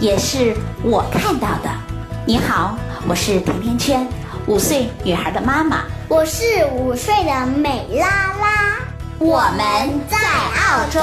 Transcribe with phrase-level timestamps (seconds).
[0.00, 1.68] 也是我看到的。
[2.24, 4.06] 你好，我是甜甜圈，
[4.46, 5.82] 五岁女孩的妈妈。
[6.06, 8.78] 我是五岁的美拉拉。
[9.18, 10.16] 我们在
[10.54, 11.00] 澳洲，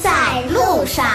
[0.00, 1.06] 在路上。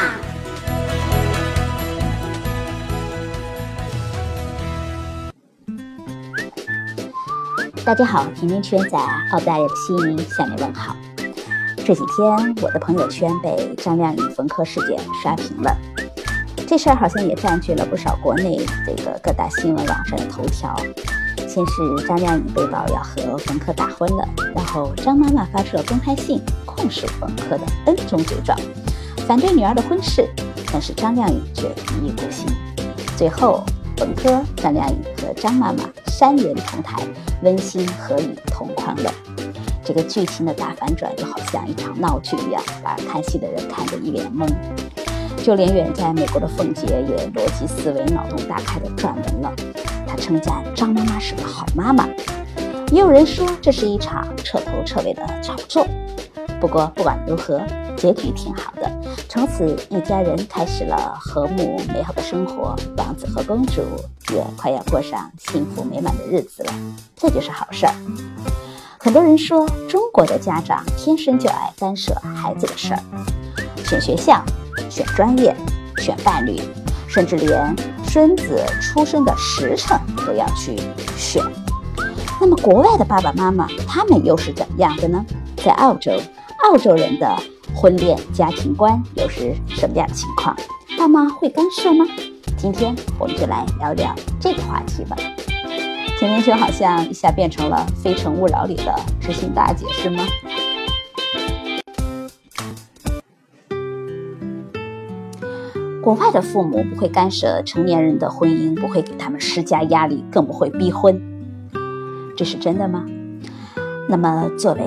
[7.86, 8.98] 大家好，甜甜圈在
[9.32, 10.96] 澳大利亚的悉尼向你问好。
[11.86, 15.76] 这几天我的朋友圈被张靓颖冯轲事件刷屏了，
[16.72, 20.74] 这事儿好像也占据了不少国内这个各大新闻网上的头条。
[21.40, 28.58] 先是张靓颖被曝要和冯轲打婚了，然后张妈妈发出了公开信控诉冯轲的 N 种罪状，
[29.28, 30.26] 反对女儿的婚事，
[30.72, 32.48] 但是张靓颖却一意孤行。
[33.18, 33.66] 最后，
[33.98, 37.06] 冯轲、张靓颖和张妈妈三人同台，
[37.44, 39.14] 温馨合影同框了。
[39.84, 44.48] 这个剧情的大反转就好像一场闹剧一样，把看戏的人看得一脸懵。
[45.44, 49.52] 就连远在美国的凤姐也逻辑思维脑洞大开的撰文了，
[50.08, 52.08] 她称赞张妈妈是个好妈妈。
[52.92, 55.88] 也有人说这是一场彻头彻尾的炒作。
[56.60, 57.60] 不过不管如何，
[57.98, 58.92] 结局挺好的，
[59.28, 63.82] 从此一家人开始了和睦美好的生活，王子和公主
[64.32, 66.74] 也快要过上幸福美满的日子了，
[67.16, 67.94] 这就是好事儿。
[69.00, 73.02] 很多人说中国的家长天生就爱干涉孩子的事儿，
[73.84, 74.44] 选学校、
[74.92, 75.56] 选专业、
[76.00, 76.60] 选伴侣，
[77.08, 79.98] 甚至连孙子出生的时辰
[80.28, 80.76] 都要去
[81.16, 81.42] 选。
[82.42, 85.26] 那么国外的爸爸妈妈他们又是怎样的呢？
[85.64, 86.12] 在澳洲，
[86.66, 87.38] 澳洲人的
[87.74, 90.54] 婚恋家庭观又是什么样的情况？
[90.98, 92.06] 爸妈会干涉吗？
[92.58, 95.16] 今天我们就来聊聊这个话题吧。
[96.20, 100.24] 甜甜圈好像一下变成了《非诚勿扰》里的知心大姐，是吗？
[106.02, 111.22] 国外的父母不会干涉成年人的婚姻，不会给他们施加压力，更不会逼婚，
[112.36, 113.06] 这是真的吗？
[114.10, 114.82] 那么，作为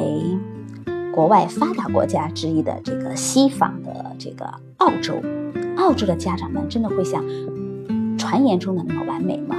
[1.15, 4.45] 国外发达国家之一的这个西方的这个
[4.79, 5.15] 澳洲，
[5.77, 7.25] 澳洲的家长们真的会像
[8.19, 9.55] 传言中的那么完美吗？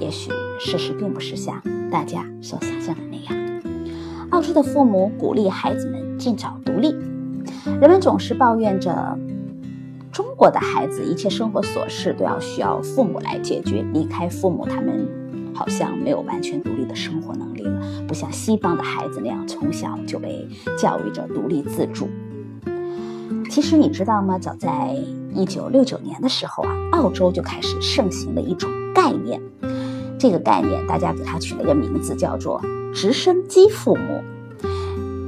[0.00, 3.60] 也许事实并不是像大家所想象的那样。
[4.30, 6.96] 澳洲的父母鼓励孩子们尽早独立。
[7.80, 9.16] 人们总是抱怨着
[10.40, 15.06] 我的孩子一切生活琐事都要需要父母来解决，离开父母，他们
[15.54, 17.78] 好像没有完全独立的生活能力了，
[18.08, 20.48] 不像西方的孩子那样从小就被
[20.78, 22.08] 教育着独立自主。
[23.50, 24.38] 其实你知道吗？
[24.38, 24.96] 早在
[25.34, 29.38] 一九六九年的时候啊，澳洲就开始盛行了一种概念。
[30.18, 32.62] 这个概念，大家给它取了一个名字，叫做
[32.94, 34.22] “直升机父母”。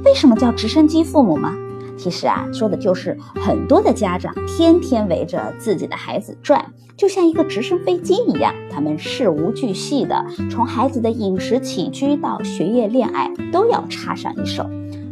[0.03, 1.55] 为什么叫直升机父母吗？
[1.97, 14.69] 其实啊，说的就是很多的家长天天围着自己的孩子转，就像一个直升飞机一样，他们事无巨细的，从孩子的饮食起居到学业恋爱都要插上一手。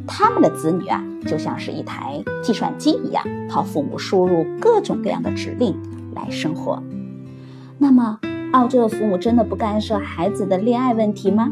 [0.08, 5.76] 他们的子女啊，就像是一台计算机一样，靠父母输入各种各样的指令
[6.14, 6.82] 来生活。
[7.78, 8.20] 那么，
[8.52, 11.52] 澳洲的父母真的不干涉孩子的恋爱问题吗？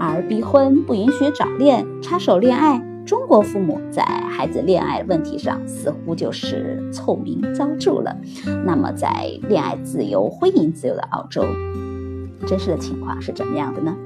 [0.00, 8.14] 而逼婚、不允许早恋、插手恋爱，中国父母在孩子恋爱问题上似乎就是臭名昭著了。
[8.66, 9.08] 那么，在
[9.48, 11.42] 恋爱自由、婚姻自由的澳洲，
[12.46, 13.96] 真实的情况是怎么样的呢？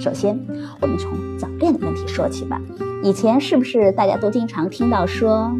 [0.00, 0.34] 首先，
[0.80, 2.58] 我们从早恋的问题说起吧。
[3.02, 5.54] 以前是不是大家都经常听到说？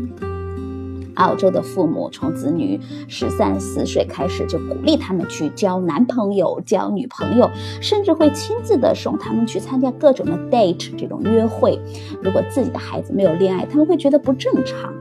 [1.19, 7.51] 澳洲的父母从子女十三四岁开始就鼓励他们去交男朋友、交女朋友，
[7.81, 11.79] 甚至会亲自的送他们去参加各种的 date 这种约会。
[12.23, 14.93] 如果自己的孩子没有恋爱，他们会觉得不正常。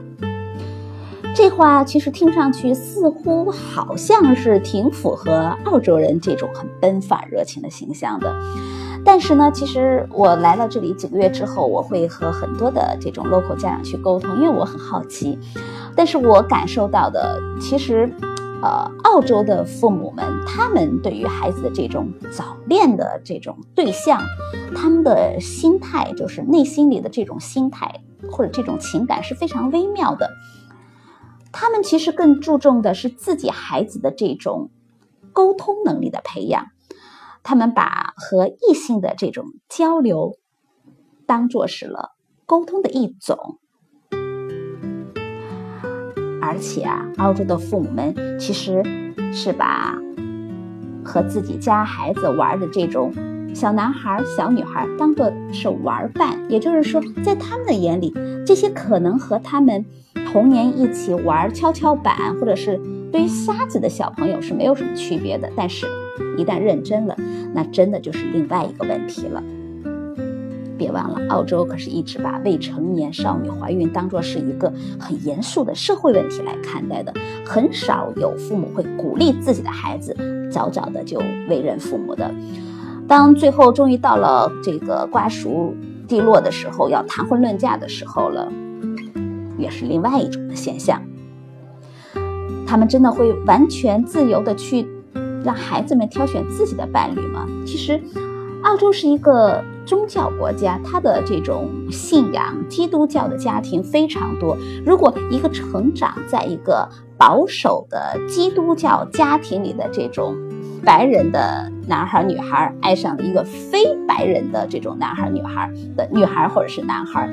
[1.34, 8.34] 这话其实听上去似乎好像是挺符合澳洲人这种很奔放热情的形象的。
[9.04, 15.38] 但是呢，其实我来到这里几个月之后，我会和很多的这种 local 家长去沟通，因为我很好奇。
[15.98, 18.08] 但是我感受到的，其实，
[18.62, 24.22] 呃，澳洲的父母们，他们对于孩子的这种早恋的这种对象，
[24.76, 28.00] 他们的心态，就是内心里的这种心态
[28.30, 30.30] 或者这种情感是非常微妙的。
[31.50, 34.70] 他们其实更注重的是自己孩子的这种
[35.32, 36.66] 沟通能力的培养，
[37.42, 40.36] 他们把和异性的这种交流
[41.26, 42.12] 当做是了
[42.46, 43.58] 沟通的一种。
[46.48, 48.82] 而且啊，澳洲的父母们其实
[49.30, 49.98] 是把
[51.04, 53.12] 和自己家孩子玩的这种
[53.54, 58.14] 小男孩、小女孩当做是玩伴，也就是说，在他们的眼里，
[58.46, 59.84] 这些可能和他们
[60.32, 62.80] 童年一起玩跷跷板，或者是
[63.12, 65.50] 堆沙子的小朋友是没有什么区别的。
[65.54, 65.86] 但是，
[66.38, 67.14] 一旦认真了，
[67.52, 69.42] 那真的就是另外一个问题了。
[70.78, 77.12] 别忘了，澳洲可是一直把未成年少女怀孕当作是一个很严肃的社会问题来看待的，
[77.44, 80.16] 很少有父母会鼓励自己的孩子
[80.50, 82.32] 早早的就为人父母的。
[83.08, 85.74] 当最后终于到了这个瓜熟
[86.06, 88.50] 蒂落的时候，要谈婚论嫁的时候了，
[89.58, 91.02] 也是另外一种的现象。
[92.66, 94.86] 他们真的会完全自由的去
[95.42, 97.46] 让孩子们挑选自己的伴侣吗？
[97.66, 98.00] 其实，
[98.62, 99.60] 澳洲是一个。
[99.88, 104.54] 宗教国家，他的这种信仰基督教的家庭非常多。
[104.84, 106.86] 如果一个成长在一个
[107.16, 110.36] 保守的基督教家庭里的这种
[110.84, 117.26] 白人的男孩女孩，爱上了一个非白人的这种男孩女孩的女孩或者是男孩，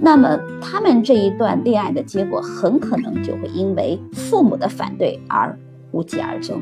[0.00, 5.56] 那么他们这一段恋爱的结果很可能就会因为父母的反对而
[5.92, 6.60] 无疾而终，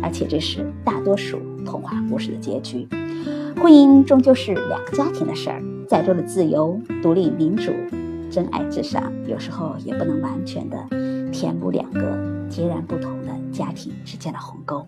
[0.00, 2.86] 而且这是大多数童话故事的结局。
[3.60, 7.70] 婚姻终究是两个家庭的事儿，再多的自由、独立、民主、
[8.30, 10.76] 真爱至上，有时候也不能完全的
[11.30, 12.00] 填补两个
[12.48, 14.84] 截然不同的家庭之间的鸿沟。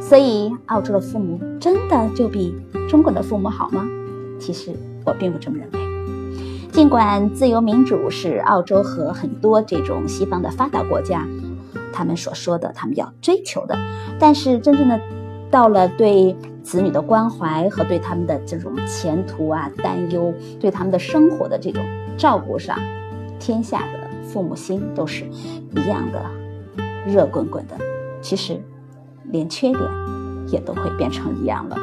[0.00, 2.54] 所以，澳洲的父母真的就比
[2.88, 3.84] 中国的父母好吗？
[4.38, 4.70] 其实
[5.04, 5.80] 我并不这么认为。
[6.70, 11.26] 尽管自由民主是澳洲和很多这种西方的发达国家
[11.92, 13.76] 他们所说的他们要追求的，
[14.20, 15.00] 但是真正的。
[15.56, 20.30] 到了对子女的关怀和对他们的这种前途啊担忧，
[20.60, 21.82] 对他们的生活的这种
[22.18, 22.78] 照顾上，
[23.40, 26.20] 天下的父母心都是一样的
[27.06, 27.74] 热滚滚的。
[28.20, 28.60] 其实，
[29.30, 29.80] 连缺点
[30.48, 31.76] 也都会变成一样了。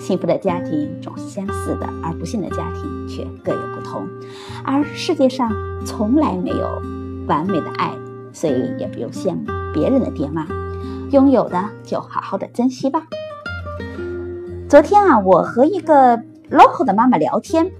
[0.00, 4.08] 幸福的家庭总是相似的，而不幸的家庭却各有不同。
[4.64, 5.52] 而世界上
[5.86, 6.82] 从来没有
[7.28, 7.94] 完美的爱，
[8.32, 10.44] 所以也不用羡慕别人的爹妈。
[11.10, 13.02] 拥有的就好好的珍惜吧。
[14.68, 16.16] 昨天啊，我和一个
[16.50, 17.72] local 的妈妈聊天，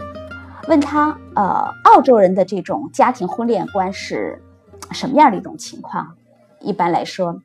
[0.66, 4.42] 问她，呃，澳洲人的这种家庭婚恋观是
[4.90, 6.16] 什么样的一种情况？
[6.60, 7.40] 一般来说，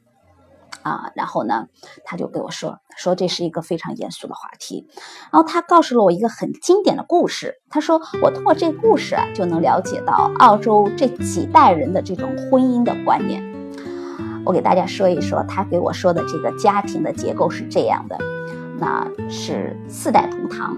[0.81, 1.67] 啊，然后呢，
[2.03, 4.87] 她就给我说，说这是一个非常严肃的话题。
[5.31, 7.61] 然后她告诉了我一个很经典的故事。
[7.69, 13.54] 她说，我通过这个故事啊，就能了解到澳洲这几代人的这种婚姻的观念。
[14.45, 18.17] 我给大家说一说，他给我说的这个家庭的结构是这样的，
[18.79, 20.77] 那是四代同堂，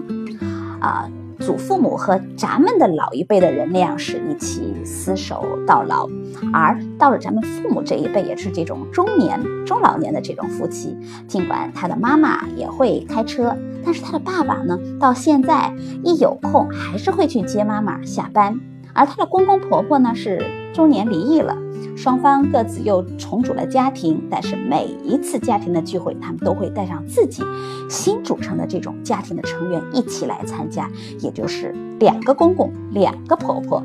[0.80, 6.08] 啊，祖父母和咱们的老一辈的人那样是一起厮守到老，
[6.52, 10.96] 而到了咱们父母这一辈，也是这种中年、中老年的这种夫妻。
[11.26, 13.54] 尽管他的妈妈也会开车，
[13.84, 18.58] 但是他的爸爸呢，到现在一有空还是会去接妈妈下班，
[18.94, 21.54] 而他的公公婆婆呢，是中年离异了。
[22.00, 27.42] 双方各自又重组了家庭，但是每一次家庭的聚会，他们都会带上自己
[27.90, 30.88] 新组成的这种家庭的成员一起来参加，
[31.18, 33.82] 也就是两个公公，两个婆婆。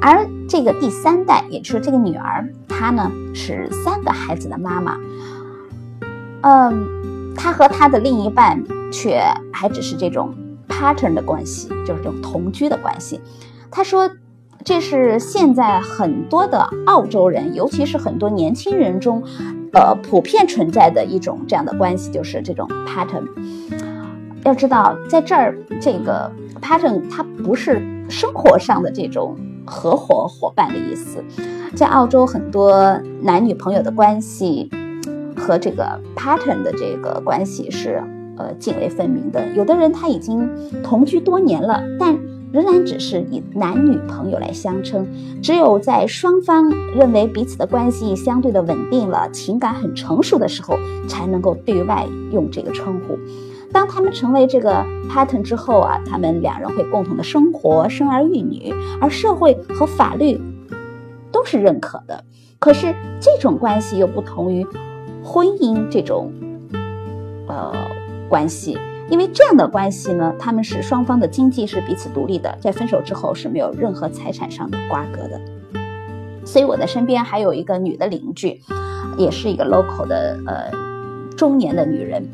[0.00, 4.96] 而这个第三代，也就是这个女儿，她呢是三个孩子的妈妈。
[6.40, 8.58] 嗯，她和她的另一半
[8.90, 9.20] 却
[9.52, 10.34] 还只是这种
[10.66, 13.20] partner 的关系，就是这种同居的关系。
[13.70, 14.10] 她说。
[14.64, 19.22] 这是现在很多的澳洲人，尤其是很多年轻人中，
[19.72, 23.26] 呃，普遍存在的一种这样的关系，就是这种 pattern。
[24.44, 31.24] 要知道，在这儿这个 pattern 它不是生活上的这种合伙伙伴的意思，
[31.74, 34.70] 在澳洲很多男女朋友的关系
[35.36, 38.02] 和这个 pattern 的这个关系是
[38.36, 39.46] 呃泾渭分明的。
[39.54, 40.48] 有的人他已经
[40.82, 42.16] 同居多年了，但
[42.52, 45.06] 仍然只是以男女朋友来相称，
[45.42, 53.18] 只有在双方认为彼此的关系相对的稳定了，情感很成熟的时候，才能够对外用这个称呼。
[53.70, 60.40] 当他们成为这个 pattern 之后啊，他们两人会共同的生活，生儿育女，而社会和法律
[61.30, 62.24] 都是认可的。
[62.58, 64.66] 可是这种关系又不同于
[65.22, 66.32] 婚姻这种
[67.46, 67.72] 呃
[68.28, 68.78] 关系。
[69.10, 75.40] 因为这样的关系呢，他们是双方的经济是彼此独立的，在分手之后是没有任何财产上的瓜葛的。
[76.44, 78.60] 所以我的身边还有一个女的邻居，
[79.16, 80.70] 也是一个 local 的呃
[81.36, 82.26] 中年的女人，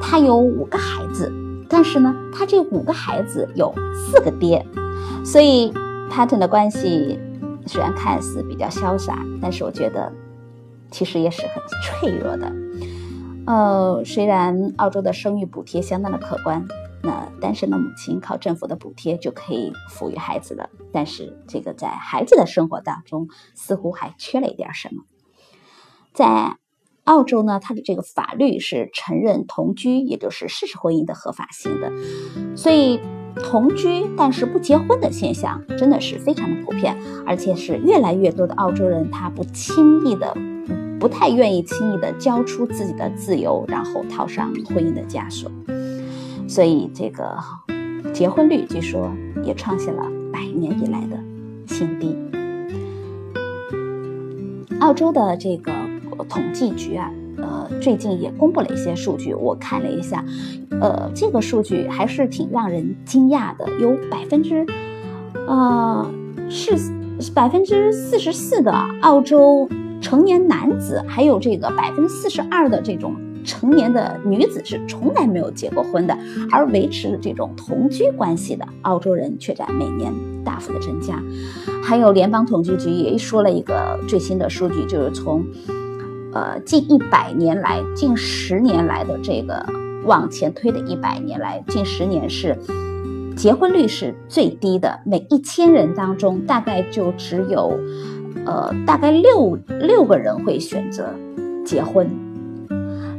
[0.00, 1.32] 她有五个孩子，
[1.68, 4.64] 但是呢，她这五个孩子有四个爹，
[5.24, 5.72] 所以
[6.10, 7.18] pattern 的关系
[7.66, 10.12] 虽然看似比较潇洒，但是我觉得
[10.90, 11.62] 其实也是很
[12.00, 12.52] 脆弱的。
[13.46, 16.66] 呃，虽然澳洲的生育补贴相当的可观。
[17.04, 25.02] 那单身的母亲靠政府的补贴就可以抚育孩子了，但是这个在孩子的生活当中似乎还缺了一点什么。
[26.14, 26.58] 在
[27.02, 31.90] 澳洲呢，它的这个法律是承认同居，也就是事实婚姻的合法性的，
[32.56, 33.00] 所以
[33.34, 36.96] 同居但是不结婚的现象真的是非常的普遍，
[37.26, 40.32] 而且是越来越多的澳洲人他不轻易的、
[41.02, 45.50] 不太愿意轻易的交出自己的自由，然后套上婚姻的枷锁。
[46.46, 47.36] 所以，这个
[48.12, 49.10] 结婚率据说
[49.42, 51.18] 也创下了百年以来的
[51.66, 52.16] 新低。
[54.78, 55.72] 澳洲的这个
[56.28, 60.24] 统计局啊，呃，最近也公布了一些数据，我看了一下，
[60.80, 64.64] 呃，这个数据还是挺让人惊讶的，有百分之，
[65.48, 66.08] 呃，
[66.48, 66.76] 是
[67.34, 69.68] 百分之四十四的澳洲
[70.02, 73.14] 成年男子，还有这个百分之四十二的这种。
[73.44, 76.16] 成年的女子是从来没有结过婚的，
[76.52, 80.12] 而维持这种同居关系的澳洲人却在每年
[80.44, 81.20] 大幅的增加。
[81.82, 85.44] 还有联邦统计局也说了一个最新的数据，就是从
[86.32, 89.66] 呃近一百年来、近十年来的这个
[90.04, 92.56] 往前推的一百年来，近十年是
[93.34, 97.76] 结婚率是最低的，每一千人当中大概就只有
[98.46, 101.08] 呃大概六六个人会选择
[101.64, 102.08] 结婚。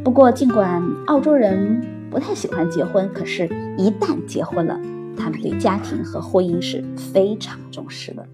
[0.03, 4.77] 不过，尽管澳洲人不太喜欢结婚，可是，一旦结婚了，
[5.17, 8.25] 他们对家庭和婚姻是非常重视的。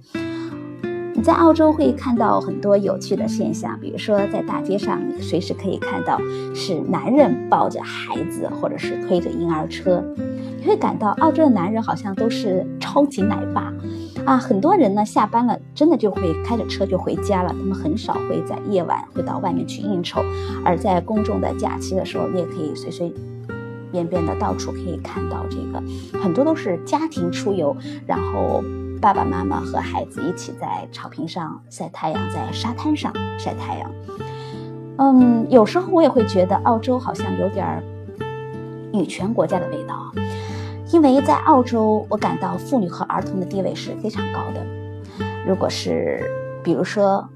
[1.14, 6.18] 你在澳洲会看到很多有趣的现象，比如说在大街上，你随时可以看到
[6.56, 10.02] 是男人抱着孩子，或者是推着婴儿车，
[10.58, 13.74] 你会感到澳洲的男人好像都是超级奶爸。
[14.26, 17.50] 啊，很多人呢下班了，真的就会开着车就回家了。
[17.50, 20.22] 他们很少会在夜晚会到外面去应酬，
[20.64, 23.14] 而在公众的假期的时候，你也可以随随
[23.92, 25.82] 便便的到处可以看到这个，
[26.22, 28.64] 很多都是家庭出游，然后
[29.02, 33.92] 爸爸妈妈和孩子一起在草坪上晒太阳，在沙滩上晒太阳。
[34.98, 37.82] 嗯，有时候我也会觉得澳洲好像有点
[38.92, 40.12] 女权国家的味道。
[40.92, 44.66] 因为在澳洲，我感到妇女和儿童的地位是非常高的。
[45.46, 46.20] 如果是，
[46.64, 47.28] 比如说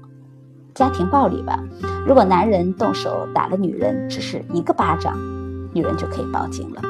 [0.74, 1.58] 家庭暴力吧，
[2.04, 5.16] 如果男人动手打了女人，只是一个巴掌，
[5.72, 6.82] 女人就可以报警了。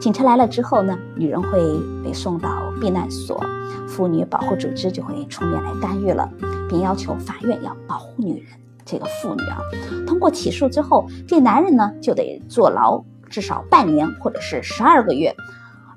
[0.00, 1.58] 警察来了之后呢，女人会
[2.04, 3.44] 被送到避难所，
[3.88, 6.30] 妇女保护组织就会出面来干预了，
[6.68, 8.46] 并要求法院要保护女人。
[8.84, 9.58] 这个妇女啊，
[10.06, 15.34] 通过起诉之后，这男人呢就得坐牢至少半年或者是十二个月。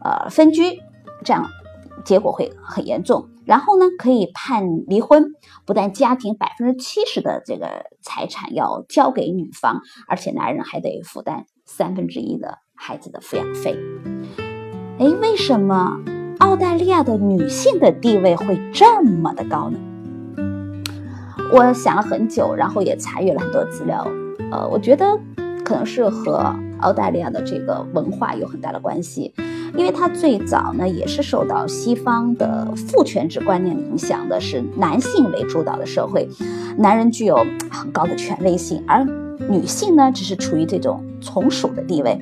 [0.08, 0.80] 呃，分居，
[1.26, 1.50] 这样
[2.06, 3.28] 结果会很严重。
[3.46, 5.34] 然后呢，可以判离婚，
[5.66, 7.68] 不但家庭百分之七十的这个
[8.02, 13.78] 财产要交给女方，而且男人还得负担三分之一的孩子的抚养费。
[14.98, 16.00] 哎，为什么
[16.40, 19.78] 澳大利亚的女性的地位会这么的高呢？
[21.52, 24.08] 我想了很久，然后也查阅了很多资料。
[24.52, 25.20] 呃，我觉得
[25.66, 29.34] 可能是和澳大利亚的这个文化有很大的关系。
[29.78, 36.28] 因为它最早呢，也是受到西方的父权制观念影响的，是男性为主导的社会，
[36.78, 37.38] 男人具有
[37.70, 39.06] 很高的权威性，而
[39.48, 42.20] 女性呢，只是处于这种从属的地位。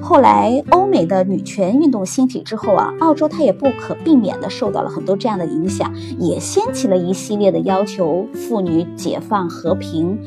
[0.00, 10.18] 后来欧美的女权运动兴起之后啊，澳洲它也不可避免的受到了很多这样的影响，也掀起了一系列的要求妇女解放、和平，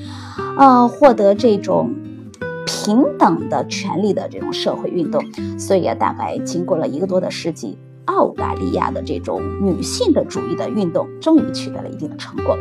[0.57, 1.91] 呃，获得这种。
[2.67, 5.23] 平等的权利的这种社会运动，
[5.57, 12.57] 所以啊，大概经过了一个多的世纪，澳大利亚的这种女性的主义的运动终于取得了一定的成果。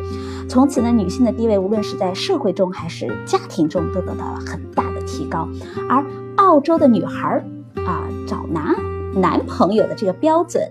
[0.48, 5.48] 从此呢，女性的地位无论是在社会中还是家庭中都得到了很大的提高。
[5.88, 6.04] 而
[6.36, 7.44] 澳洲的女孩儿
[7.84, 8.76] 啊，找男
[9.20, 10.70] 男朋友的这个标准，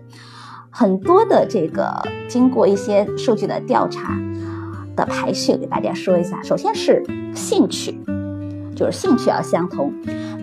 [0.70, 4.18] 很多的这个经过一些数据的调查
[4.96, 6.42] 的排序，给大家说一下。
[6.42, 8.00] 首先是兴趣。
[8.76, 9.94] 就是兴趣要相同，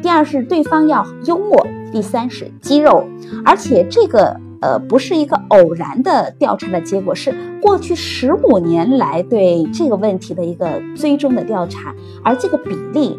[0.03, 3.05] 第二是对方要幽默，第三是肌肉，
[3.45, 13.19] 而且这个呃不是一个偶然的调查的结果，是过去十五年来对这个问题的一个追踪的调查，而这个比例，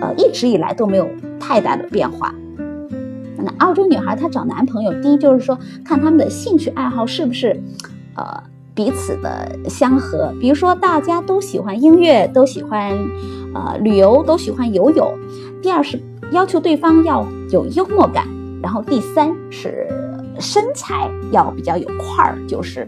[0.00, 2.34] 呃一直以来都没有太大的变化。
[3.40, 7.62] 那澳洲女孩她找男朋友，第一就是说看他们的兴趣爱好是不是，
[8.16, 8.42] 呃，
[8.78, 10.32] 彼此的相合。
[10.40, 12.96] 比如说大家都喜欢音乐，都喜欢
[13.52, 15.18] 呃旅游，都喜欢游泳。
[15.60, 18.24] 第二是要求对方要有幽默感，
[18.62, 19.88] 然后第三是
[20.38, 22.86] 身材要比较有块儿，就是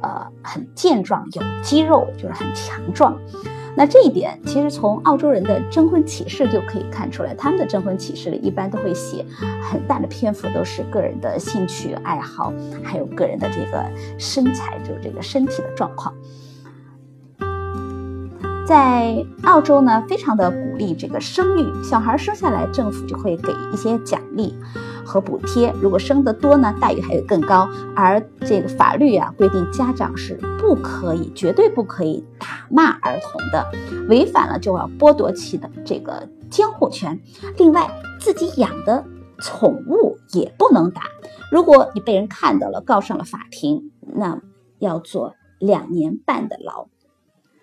[0.00, 3.16] 呃很健壮，有肌肉，就是很强壮。
[3.76, 9.24] 那这一点其实从澳洲人的征婚启事就可以看出来，他们的征婚启事里一般都会写
[9.62, 13.84] 很大的篇幅，都是个人的兴趣爱好，还有个人的这个
[14.18, 16.14] 身材，就是这个身体的状况。
[18.66, 24.54] 在澳洲呢，非常的鼓励这个生育，小孩生下来，政府就会给一些奖励
[25.04, 25.74] 和补贴。
[25.80, 27.68] 如果生得多呢，待遇还会更高。
[27.96, 33.70] 而这个法律啊，规定家长是不可以，绝对不可以打骂儿童的，
[34.08, 37.20] 违反了就要剥夺其的这个监护权。
[37.58, 39.04] 另外，自己养的
[39.40, 41.02] 宠物也不能打。
[41.50, 44.40] 如果你被人看到了，告上了法庭，那
[44.78, 46.88] 要坐两年半的牢，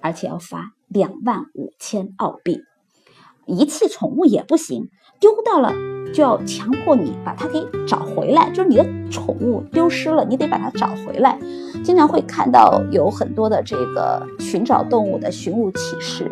[0.01, 0.73] 而且要罚。
[0.89, 2.61] 两万五千澳币，
[3.45, 5.73] 遗弃宠物也不行，丢到了
[6.13, 11.37] 就要强迫你把它给找回来，就是你的宠物丢失了，你得把它找回来。
[11.83, 16.31] 经常会看到有很多的这个寻找动物的寻物启事。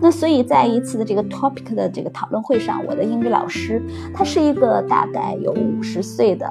[0.00, 3.82] 那所以在一次的这个 topic 的这个讨论会上，我的英语老师
[4.14, 6.48] 他是一个大概有五十岁的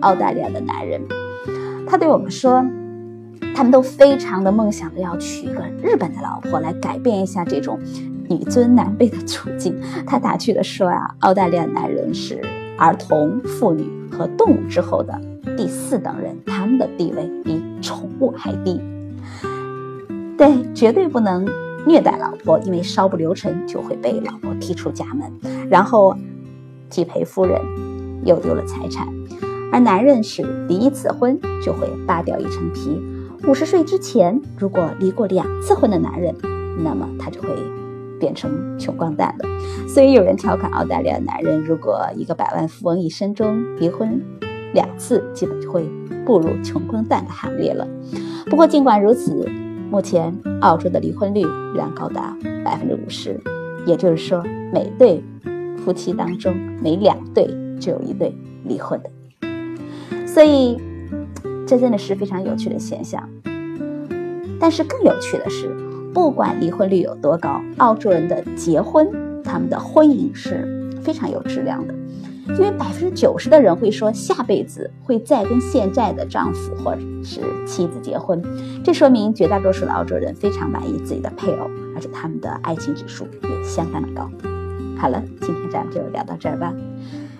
[0.00, 1.00] 澳大利亚的男人，
[1.86, 2.64] 他对我们说。
[3.54, 7.76] 他们都非常的梦想着要娶一个日本的老婆来改变一下这种
[8.28, 9.78] 女尊男卑的处境。
[10.06, 12.40] 他打趣的说啊，澳大利亚男人是
[12.76, 15.20] 儿童、妇女和动物之后的
[15.56, 18.80] 第四等人，他们的地位比宠物还低。
[20.36, 21.44] 对，绝对不能
[21.86, 26.16] 虐待老婆，因为稍不留神就会被老婆踢出家门，然后
[26.88, 27.60] 既赔夫人
[28.24, 29.08] 又丢了财产。
[29.70, 33.02] 而男人是离一次婚就会扒掉一层皮。
[33.46, 36.34] 五十岁之前，如果离过两次婚的男人，
[36.82, 37.48] 那么他就会
[38.18, 39.48] 变成穷光蛋了。
[39.88, 44.20] 所以有人调侃澳大利亚男人，如果一个百万富翁一生中离婚
[44.74, 45.88] 两次，基本就会
[46.24, 47.86] 步入穷光蛋的行列了。
[48.46, 49.48] 不过尽管如此，
[49.90, 53.40] 目前澳洲的离婚率仍然高达百分之五十，
[53.86, 55.22] 也就是说，每对
[55.78, 57.46] 夫妻当中每两对
[57.80, 60.26] 就有一对离婚的。
[60.26, 60.76] 所以。
[61.66, 63.28] 这真的是非常有趣的现象，
[64.58, 65.68] 但是更有趣的是，
[66.18, 69.08] 不管离婚率有多高，澳洲人的结婚，
[69.44, 71.94] 他们的婚姻是非常有质量的，
[72.48, 78.42] 因为百分之九十的人会说下辈子会再跟现在的丈夫或者是妻子结婚，
[78.82, 84.28] 这说明绝大多数的澳洲人非常满意自己的配偶，而且他们的爱情指数也相当的高。
[84.98, 86.74] 好了，今天咱们就聊到这儿吧。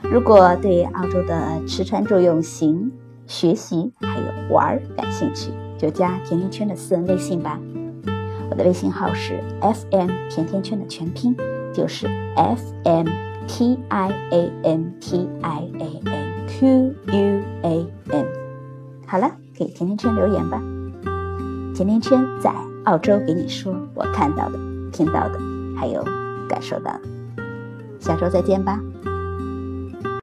[0.05, 2.93] 如果对澳洲的吃穿住用行，
[3.27, 7.59] 学习还有玩感兴趣，就加甜甜圈的私人微信吧。
[8.59, 11.35] 的微信号是 f m 甜甜圈的全拼，
[11.73, 13.07] 就是 f m
[13.47, 18.27] t i a n t i a n q u a n。
[19.07, 20.61] 好了，给甜甜圈留言吧。
[21.75, 22.53] 甜甜圈在
[22.85, 24.59] 澳洲给你说我看到的、
[24.93, 25.39] 听到的，
[25.77, 26.05] 还有
[26.49, 27.01] 感受到的。
[28.01, 28.81] 下周再见吧。